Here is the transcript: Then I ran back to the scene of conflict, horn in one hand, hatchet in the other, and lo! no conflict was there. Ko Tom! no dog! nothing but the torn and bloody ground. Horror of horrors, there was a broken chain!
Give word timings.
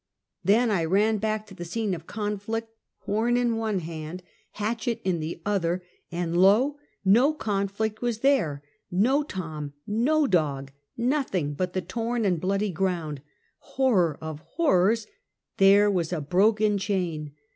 Then 0.43 0.71
I 0.71 0.83
ran 0.83 1.19
back 1.19 1.45
to 1.45 1.53
the 1.53 1.63
scene 1.63 1.93
of 1.93 2.07
conflict, 2.07 2.73
horn 3.01 3.37
in 3.37 3.55
one 3.57 3.81
hand, 3.81 4.23
hatchet 4.53 4.99
in 5.03 5.19
the 5.19 5.39
other, 5.45 5.83
and 6.11 6.35
lo! 6.35 6.79
no 7.05 7.35
conflict 7.35 8.01
was 8.01 8.21
there. 8.21 8.63
Ko 8.89 9.21
Tom! 9.21 9.73
no 9.85 10.25
dog! 10.25 10.71
nothing 10.97 11.53
but 11.53 11.73
the 11.73 11.83
torn 11.83 12.25
and 12.25 12.41
bloody 12.41 12.71
ground. 12.71 13.21
Horror 13.59 14.17
of 14.21 14.39
horrors, 14.39 15.05
there 15.57 15.91
was 15.91 16.11
a 16.11 16.19
broken 16.19 16.79
chain! 16.79 17.33